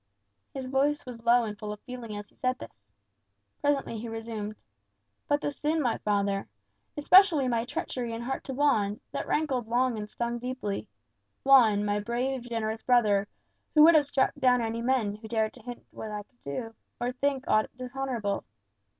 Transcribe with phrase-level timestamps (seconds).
[0.51, 2.87] His voice was low and full of feeling as he said this.
[3.59, 4.55] Presently he resumed.
[5.27, 6.47] "But the sin, my father!
[6.97, 10.87] Especially my treachery in heart to Juan; that rankled long and stung deeply.
[11.43, 13.27] Juan, my brave, generous brother,
[13.75, 16.73] who would have struck down any man who dared to hint that I could do,
[16.99, 18.43] or think, aught dishonourable!